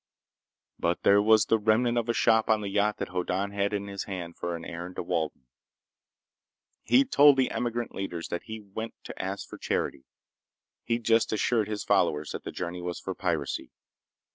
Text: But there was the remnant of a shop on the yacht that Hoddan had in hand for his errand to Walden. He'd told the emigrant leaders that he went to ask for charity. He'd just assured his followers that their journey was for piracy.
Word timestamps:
But 0.79 1.03
there 1.03 1.21
was 1.21 1.45
the 1.45 1.59
remnant 1.59 1.95
of 1.95 2.09
a 2.09 2.13
shop 2.15 2.49
on 2.49 2.61
the 2.61 2.69
yacht 2.69 2.97
that 2.97 3.09
Hoddan 3.09 3.51
had 3.51 3.71
in 3.71 3.85
hand 3.87 4.35
for 4.35 4.57
his 4.57 4.65
errand 4.67 4.95
to 4.95 5.03
Walden. 5.03 5.45
He'd 6.81 7.11
told 7.11 7.37
the 7.37 7.51
emigrant 7.51 7.93
leaders 7.93 8.29
that 8.29 8.45
he 8.45 8.59
went 8.61 8.95
to 9.03 9.21
ask 9.21 9.47
for 9.47 9.59
charity. 9.59 10.05
He'd 10.85 11.03
just 11.03 11.31
assured 11.31 11.67
his 11.67 11.83
followers 11.83 12.31
that 12.31 12.43
their 12.43 12.51
journey 12.51 12.81
was 12.81 12.99
for 12.99 13.13
piracy. 13.13 13.69